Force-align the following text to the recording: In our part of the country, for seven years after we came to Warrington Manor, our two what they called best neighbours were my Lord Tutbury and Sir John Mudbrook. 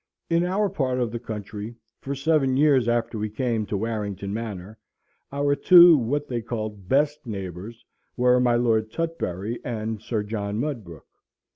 In 0.31 0.43
our 0.43 0.67
part 0.67 0.97
of 0.99 1.11
the 1.11 1.19
country, 1.19 1.75
for 1.99 2.15
seven 2.15 2.57
years 2.57 2.87
after 2.89 3.19
we 3.19 3.29
came 3.29 3.67
to 3.67 3.77
Warrington 3.77 4.33
Manor, 4.33 4.79
our 5.31 5.53
two 5.55 5.95
what 5.95 6.27
they 6.27 6.41
called 6.41 6.89
best 6.89 7.27
neighbours 7.27 7.85
were 8.17 8.39
my 8.39 8.55
Lord 8.55 8.89
Tutbury 8.91 9.59
and 9.63 10.01
Sir 10.01 10.23
John 10.23 10.57
Mudbrook. 10.59 11.05